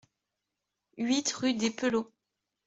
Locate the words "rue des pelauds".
1.31-2.11